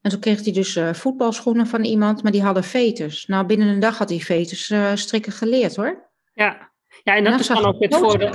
[0.01, 3.25] En toen kreeg hij dus uh, voetbalschoenen van iemand, maar die hadden veters.
[3.25, 6.09] Nou, binnen een dag had hij veters uh, strikken geleerd hoor.
[6.33, 6.71] Ja,
[7.03, 8.33] ja en dat is dan ook het voordeel.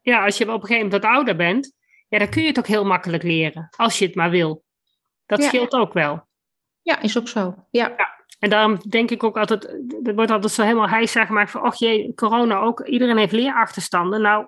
[0.00, 1.72] ja, als je op een gegeven moment wat ouder bent,
[2.08, 3.68] ja, dan kun je het ook heel makkelijk leren.
[3.76, 4.64] Als je het maar wil.
[5.26, 6.26] Dat scheelt ook wel.
[6.82, 7.54] Ja, is ook zo.
[7.70, 7.94] Ja.
[7.96, 8.24] ja.
[8.38, 9.64] En daarom denk ik ook altijd,
[10.02, 14.20] er wordt altijd zo helemaal hijsa gemaakt van, och jee, corona ook, iedereen heeft leerachterstanden.
[14.20, 14.46] Nou,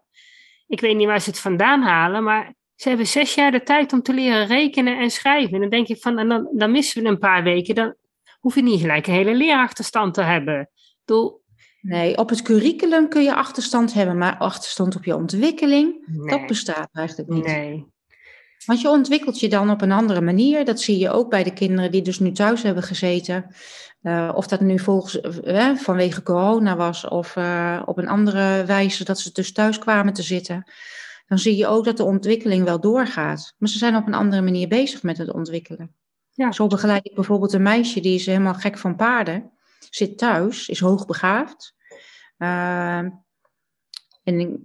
[0.67, 2.55] ik weet niet waar ze het vandaan halen, maar
[2.85, 5.55] ze hebben zes jaar de tijd om te leren rekenen en schrijven.
[5.55, 7.75] En dan denk ik van, en dan, dan missen we een paar weken.
[7.75, 7.95] Dan
[8.41, 10.71] hoef je niet gelijk een hele leerachterstand te hebben.
[11.05, 11.43] Doel...
[11.81, 16.89] Nee, op het curriculum kun je achterstand hebben, maar achterstand op je ontwikkeling, dat bestaat
[16.93, 17.47] eigenlijk niet.
[17.47, 17.87] Nee.
[18.67, 20.65] Want je ontwikkelt je dan op een andere manier.
[20.65, 23.55] Dat zie je ook bij de kinderen die dus nu thuis hebben gezeten.
[24.03, 29.05] Uh, of dat nu volgens, uh, vanwege corona was of uh, op een andere wijze
[29.05, 30.65] dat ze dus thuis kwamen te zitten
[31.27, 33.55] dan zie je ook dat de ontwikkeling wel doorgaat.
[33.59, 35.95] Maar ze zijn op een andere manier bezig met het ontwikkelen.
[36.31, 36.53] Ja.
[36.53, 39.53] Zo begeleid ik bijvoorbeeld een meisje die is helemaal gek van paarden,
[39.91, 41.75] zit thuis, is hoogbegaafd.
[42.39, 42.99] Uh,
[44.25, 44.65] en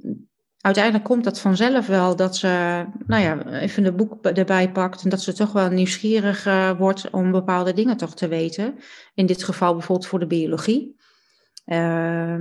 [0.62, 5.10] uiteindelijk komt dat vanzelf wel dat ze, nou ja, even de boek erbij pakt en
[5.10, 8.76] dat ze toch wel nieuwsgierig uh, wordt om bepaalde dingen toch te weten.
[9.14, 10.98] In dit geval bijvoorbeeld voor de biologie.
[11.66, 12.34] Uh,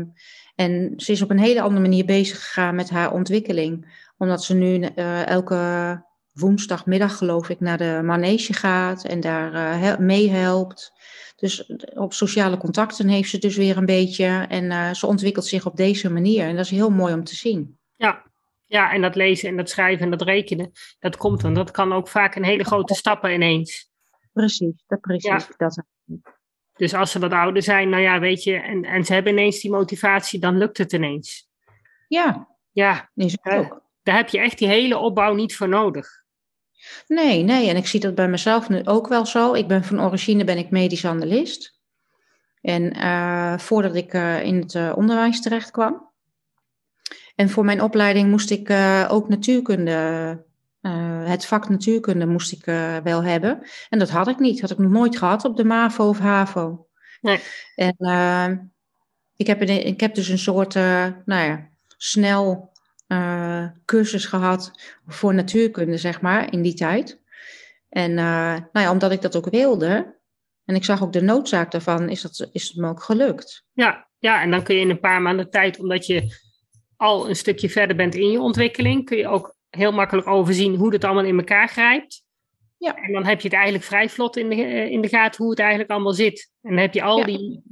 [0.55, 4.55] en ze is op een hele andere manier bezig gegaan met haar ontwikkeling omdat ze
[4.55, 6.03] nu uh, elke
[6.33, 10.93] woensdagmiddag, geloof ik, naar de manege gaat en daar uh, meehelpt.
[11.37, 14.47] Dus op sociale contacten heeft ze dus weer een beetje.
[14.49, 16.45] En uh, ze ontwikkelt zich op deze manier.
[16.45, 17.79] En dat is heel mooi om te zien.
[17.97, 18.23] Ja.
[18.67, 21.55] ja, en dat lezen en dat schrijven en dat rekenen, dat komt dan.
[21.55, 23.91] Dat kan ook vaak een hele grote stappen ineens.
[24.33, 25.31] Precies, dat precies.
[25.31, 25.47] Ja.
[25.57, 25.83] Dat.
[26.77, 29.61] Dus als ze wat ouder zijn, nou ja, weet je, en, en ze hebben ineens
[29.61, 31.49] die motivatie, dan lukt het ineens.
[32.09, 33.11] Ja, ja.
[33.15, 33.87] is het ook.
[34.09, 36.23] Daar heb je echt die hele opbouw niet voor nodig.
[37.07, 37.69] Nee, nee.
[37.69, 39.55] En ik zie dat bij mezelf nu ook wel zo.
[39.55, 41.81] Ik ben van origine ben ik medisch analist.
[42.61, 46.11] En uh, voordat ik uh, in het uh, onderwijs terecht kwam.
[47.35, 48.71] En voor mijn opleiding moest ik
[49.09, 50.45] ook natuurkunde,
[51.25, 52.65] het vak natuurkunde moest ik
[53.05, 53.67] wel hebben.
[53.89, 54.61] En dat had ik niet.
[54.61, 56.87] Had ik nog nooit gehad op de MAVO of HAVO.
[57.21, 57.41] Nee.
[57.75, 58.73] En
[59.37, 62.77] ik, heb, ik heb dus een soort, nou ja, snel
[63.09, 64.73] uh, cursus gehad
[65.07, 67.21] voor natuurkunde, zeg maar, in die tijd.
[67.89, 68.17] En uh,
[68.55, 70.17] nou ja, omdat ik dat ook wilde,
[70.65, 73.65] en ik zag ook de noodzaak daarvan, is, dat, is het me ook gelukt.
[73.73, 76.37] Ja, ja, en dan kun je in een paar maanden tijd, omdat je
[76.97, 80.93] al een stukje verder bent in je ontwikkeling, kun je ook heel makkelijk overzien hoe
[80.93, 82.23] het allemaal in elkaar grijpt.
[82.79, 82.97] Ja.
[82.97, 85.51] En dan heb je het eigenlijk vrij vlot in de, eh, in de gaten hoe
[85.51, 86.51] het eigenlijk allemaal zit.
[86.63, 87.25] En dan heb je al Ja.
[87.25, 87.63] die,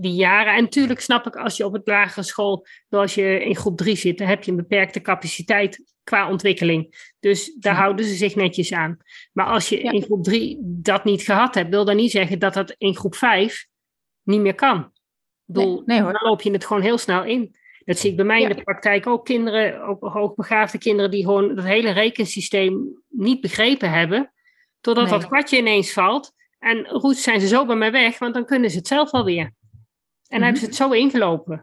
[0.00, 0.54] die jaren.
[0.54, 3.96] En natuurlijk snap ik, als je op het lagere school, zoals je in groep 3
[3.96, 7.10] zit, dan heb je een beperkte capaciteit qua ontwikkeling.
[7.20, 7.78] Dus daar Ja.
[7.80, 8.96] houden ze zich netjes aan.
[9.32, 9.90] Maar als je Ja.
[9.90, 13.14] in groep 3 dat niet gehad hebt, wil dat niet zeggen dat dat in groep
[13.14, 13.66] 5
[14.22, 14.78] niet meer kan.
[14.78, 17.54] Ik bedoel, Nee, dan loop je het gewoon heel snel in.
[17.84, 18.48] Dat zie ik bij mij Ja.
[18.48, 23.90] in de praktijk ook kinderen, ook hoogbegaafde kinderen, die gewoon het hele rekensysteem niet begrepen
[23.90, 24.32] hebben.
[24.80, 25.18] Totdat Nee.
[25.18, 26.32] dat kwartje ineens valt.
[26.58, 29.52] En roet zijn ze zo bij mij weg, want dan kunnen ze het zelf alweer.
[30.28, 30.42] En dan Mhm.
[30.42, 31.60] hebben ze het zo ingelopen.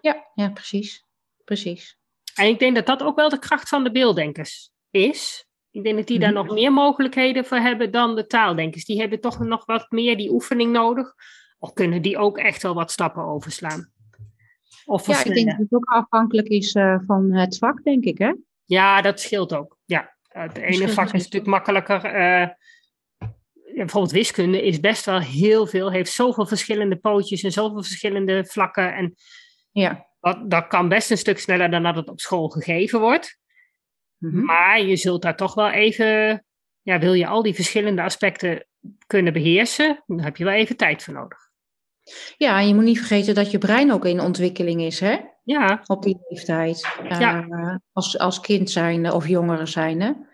[0.00, 1.04] Ja, ja, precies.
[1.44, 1.98] Precies.
[2.34, 5.46] En ik denk dat dat ook wel de kracht van de beelddenkers is.
[5.70, 6.44] Ik denk dat die daar Mhm.
[6.46, 8.84] nog meer mogelijkheden voor hebben dan de taaldenkers.
[8.84, 11.14] Die hebben toch nog wat meer die oefening nodig.
[11.58, 13.92] Of kunnen die ook echt wel wat stappen overslaan?
[14.84, 18.18] Of Ja, ik denk dat het ook afhankelijk is eh, van het vak, denk ik,
[18.18, 18.32] hè?
[18.64, 19.76] Ja, dat scheelt ook.
[19.84, 22.04] Ja, het ene vak is natuurlijk makkelijker.
[22.04, 22.48] eh,
[23.74, 28.94] bijvoorbeeld wiskunde is best wel heel veel, heeft zoveel verschillende pootjes en zoveel verschillende vlakken.
[28.94, 29.14] En
[29.70, 30.06] Ja.
[30.20, 33.38] dat, dat kan best een stuk sneller dan dat het op school gegeven wordt.
[34.18, 34.44] Mhm.
[34.44, 36.44] Maar je zult daar toch wel even,
[36.82, 38.66] ja, wil je al die verschillende aspecten
[39.06, 41.38] kunnen beheersen, dan heb je wel even tijd voor nodig.
[42.36, 45.16] Ja, en je moet niet vergeten dat je brein ook in ontwikkeling is, hè?
[45.44, 46.88] Ja, Op die leeftijd.
[47.08, 47.46] Ja.
[47.48, 50.30] Eh, als, als kind zijnde of jongeren zijnde.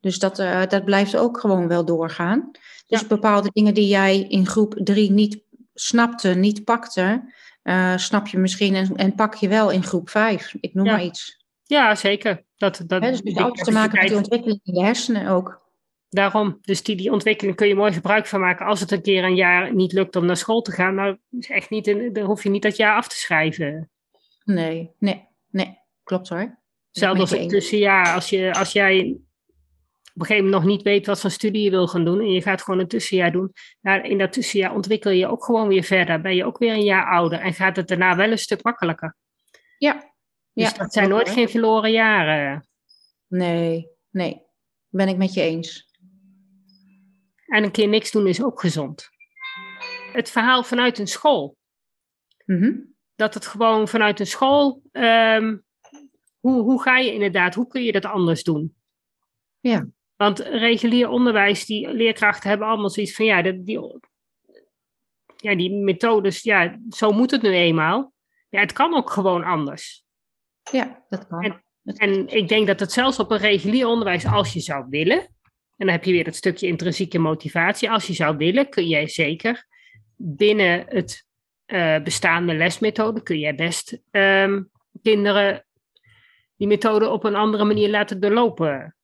[0.00, 2.50] Dus dat, eh, dat blijft ook gewoon wel doorgaan.
[2.90, 3.06] Dus Ja.
[3.06, 5.42] bepaalde dingen die jij in groep drie niet
[5.74, 10.54] snapte, niet pakte, eh, snap je misschien en, en pak je wel in groep vijf.
[10.60, 10.92] Ik noem Ja.
[10.92, 11.44] maar iets.
[11.64, 12.44] ja zeker.
[12.56, 15.28] Dat, dat, Hè, dus het alles te maken met die capaciteit- ontwikkeling in de hersenen
[15.28, 15.68] ook.
[16.08, 19.24] Daarom, dus die, die ontwikkeling kun je mooi gebruik van maken als het een keer
[19.24, 20.94] een jaar niet lukt om naar school te gaan.
[20.94, 23.90] Nou, is echt niet een, dan hoef je niet dat jaar af te schrijven.
[24.44, 25.78] Nee, nee, nee.
[26.02, 26.58] Klopt hoor.
[26.88, 27.52] Hetzelfde als eens.
[27.52, 28.14] tussenjaar.
[28.14, 29.16] Als, je, als jij
[30.14, 32.32] op een gegeven moment nog niet weet wat voor studie je wil gaan doen en
[32.32, 33.52] je gaat gewoon een tussenjaar doen.
[33.80, 36.20] Nou, in dat tussenjaar ontwikkel je ook gewoon weer verder.
[36.20, 39.16] Ben je ook weer een jaar ouder en gaat het daarna wel een stuk makkelijker.
[39.78, 39.92] Ja.
[40.52, 42.68] Dus ja, dat zijn nooit geen verloren jaren.
[43.26, 44.42] Nee, nee.
[44.88, 45.88] Ben ik met je eens.
[47.46, 49.08] En een keer niks doen is ook gezond.
[50.12, 51.58] Het verhaal vanuit een school.
[52.46, 52.72] Mhm.
[53.14, 54.82] dat het gewoon vanuit een school.
[54.92, 55.56] ehm,
[56.40, 58.74] hoe, hoe ga je inderdaad, hoe kun je dat anders doen?
[59.60, 59.86] Ja.
[60.20, 64.00] Want regulier onderwijs, die leerkrachten hebben allemaal zoiets van ja, dat, die,
[65.36, 68.12] ja, die methodes, ja, zo moet het nu eenmaal.
[68.48, 70.04] Ja, het kan ook gewoon anders.
[70.72, 71.62] Ja, dat kan.
[71.84, 75.86] En ik denk dat het zelfs op een regulier onderwijs, als je zou willen, en
[75.86, 79.66] dan heb je weer dat stukje intrinsieke motivatie, als je zou willen, kun jij zeker
[80.16, 81.26] binnen het
[81.64, 84.62] eh, bestaande lesmethode, kun jij best ehm,
[85.02, 85.66] kinderen
[86.56, 88.94] die methode op een andere manier laten doorlopen.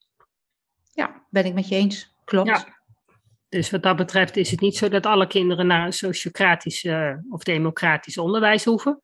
[0.97, 2.15] Ja, ben ik met je eens.
[2.25, 2.49] Klopt.
[2.49, 2.65] Ja.
[3.49, 7.13] Dus wat dat betreft is het niet zo dat alle kinderen naar een sociocratisch eh,
[7.31, 9.01] of democratisch onderwijs hoeven.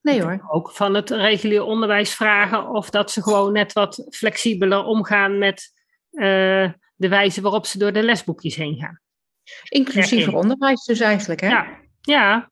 [0.00, 0.44] Nee hoor.
[0.48, 5.72] Ook van het regulier onderwijs vragen of dat ze gewoon net wat flexibeler omgaan met
[6.10, 9.00] eh, de wijze waarop ze door de lesboekjes heen gaan.
[9.68, 11.48] Inclusiever Ja, onderwijs dus eigenlijk, hè?
[11.48, 12.50] Ja, ja.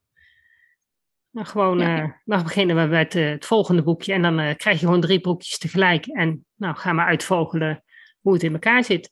[1.31, 2.03] Nou, gewoon, Ja.
[2.03, 5.59] eh, dan beginnen we met het volgende boekje en dan krijg je gewoon drie boekjes
[5.59, 6.07] tegelijk.
[6.07, 7.85] En nou, ga maar uitvogelen
[8.23, 9.11] hoe het in elkaar zit.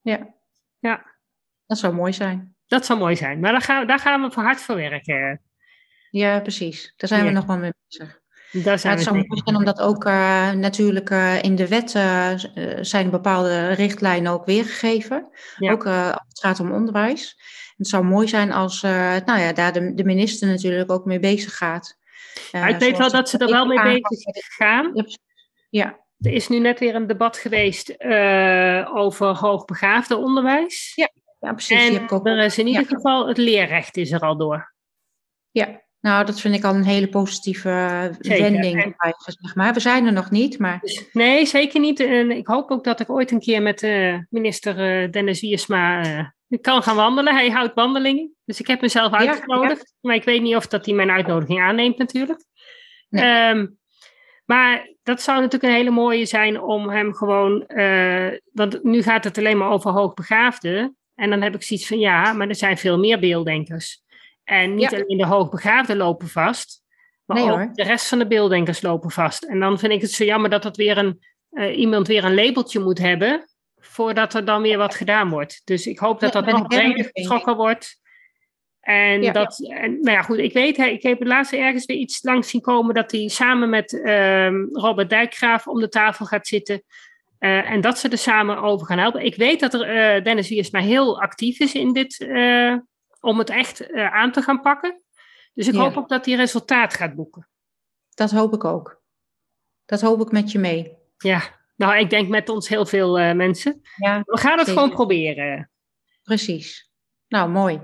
[0.00, 0.34] Ja.
[0.78, 1.12] Ja.
[1.66, 2.56] Dat zou mooi zijn.
[2.66, 3.40] Dat zou mooi zijn.
[3.40, 5.40] Maar daar gaan, daar gaan we voor hard voor werken.
[6.10, 6.94] Ja, precies.
[6.96, 7.32] Daar zijn we Ja.
[7.32, 8.22] nog wel mee bezig.
[8.52, 11.68] Daar Ja, zijn het we zou mooi zijn omdat ook eh, natuurlijk eh, in de
[11.68, 12.32] wet eh,
[12.80, 15.28] zijn bepaalde richtlijnen ook weergegeven.
[15.58, 15.72] Ja.
[15.72, 17.40] Ook als het gaat om onderwijs.
[17.76, 21.56] Het zou mooi zijn als nou ja, daar de, de minister natuurlijk ook mee bezig
[21.56, 21.98] gaat.
[22.52, 24.92] Ik weet wel dat ze er wel mee bezig gaan.
[25.70, 30.92] Ja, Er is nu net weer een debat geweest eh, over hoogbegaafde onderwijs.
[30.94, 31.08] Ja,
[31.38, 31.96] ja precies.
[31.96, 32.26] En ook.
[32.26, 32.88] er is in ieder Ja.
[32.96, 34.72] geval het leerrecht is er al door.
[35.50, 38.42] Ja, nou dat vind ik al een hele positieve eh, Zeker.
[38.42, 38.82] wending.
[38.82, 38.94] En-
[39.40, 39.72] Zeg maar.
[39.74, 42.00] We zijn er nog niet, maar Dus, nee, zeker niet.
[42.00, 46.02] En ik hoop ook dat ik ooit een keer met eh, minister eh, Dennis Wiersma
[46.60, 47.34] kan gaan wandelen.
[47.34, 48.34] Hij houdt wandelingen.
[48.44, 49.94] Dus ik heb mezelf Ja, uitgenodigd.
[50.00, 52.44] Maar ik weet niet of dat hij mijn uitnodiging aanneemt natuurlijk.
[53.08, 53.24] Nee.
[53.24, 53.66] Ehm,
[54.44, 57.66] maar dat zou natuurlijk een hele mooie zijn om hem gewoon...
[57.66, 60.96] eh, want nu gaat het alleen maar over hoogbegaafden.
[61.14, 64.02] En dan heb ik zoiets van ja, maar er zijn veel meer beelddenkers.
[64.44, 64.98] En niet Ja.
[64.98, 66.82] alleen de hoogbegaafden lopen vast.
[67.24, 67.70] Maar Nee, ook hoor.
[67.72, 69.44] de rest van de beelddenkers lopen vast.
[69.44, 71.18] En dan vind ik het zo jammer dat dat weer een,
[71.50, 73.44] eh, iemand weer een labeltje moet hebben.
[73.80, 75.60] Voordat er dan weer wat gedaan wordt.
[75.64, 78.00] Dus ik hoop dat Ja, dat nog breder getrokken wordt.
[78.84, 79.32] En Ja.
[79.32, 82.60] dat, en, nou ja, goed, ik weet, ik heb laatst ergens weer iets langs zien
[82.60, 86.82] komen dat hij samen met ehm, Robert Dijkgraaf om de tafel gaat zitten.
[87.38, 89.24] Uh, en dat ze er samen over gaan helpen.
[89.24, 92.76] Ik weet dat er, uh, Dennis Wiers maar heel actief is in dit, uh,
[93.20, 95.02] om het echt aan te gaan pakken.
[95.54, 95.80] Dus ik ja.
[95.80, 97.48] hoop ook dat hij resultaat gaat boeken.
[98.14, 99.02] Dat hoop ik ook.
[99.84, 100.96] Dat hoop ik met je mee.
[101.18, 101.42] Ja,
[101.76, 103.80] nou, ik denk met ons heel veel mensen.
[103.96, 104.82] Ja, We gaan het zeker.
[104.82, 105.70] gewoon proberen.
[106.22, 106.90] Precies.
[107.28, 107.80] Nou, mooi.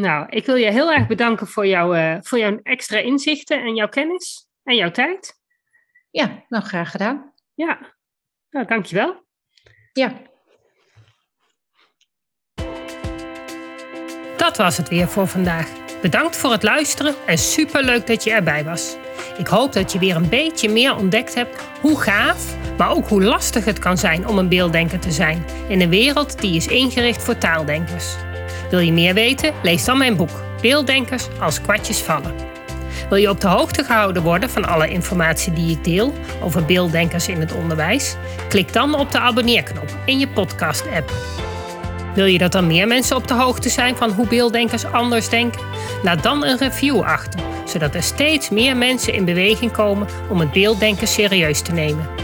[0.00, 3.88] Nou, ik wil je heel erg bedanken voor, jou, voor jouw extra inzichten en jouw
[3.88, 5.40] kennis en jouw tijd.
[6.10, 7.32] Ja, nou graag gedaan.
[7.54, 7.78] Ja,
[8.50, 9.24] nou dankjewel.
[9.92, 10.12] Ja.
[14.36, 16.00] Dat was het weer voor vandaag.
[16.00, 18.96] Bedankt voor het luisteren en superleuk dat je erbij was.
[19.38, 23.22] Ik hoop dat je weer een beetje meer ontdekt hebt hoe gaaf, maar ook hoe
[23.22, 27.22] lastig het kan zijn om een beelddenker te zijn in een wereld die is ingericht
[27.22, 28.16] voor taaldenkers.
[28.70, 29.52] Wil je meer weten?
[29.62, 32.34] Lees dan mijn boek Beelddenkers als kwartjes vallen.
[33.08, 37.28] Wil je op de hoogte gehouden worden van alle informatie die ik deel over beelddenkers
[37.28, 38.16] in het onderwijs?
[38.48, 41.12] Klik dan op de abonneerknop in je podcast-app.
[42.14, 45.62] Wil je dat er meer mensen op de hoogte zijn van hoe beelddenkers anders denken?
[46.02, 50.52] Laat dan een review achter, zodat er steeds meer mensen in beweging komen om het
[50.52, 52.23] beelddenken serieus te nemen.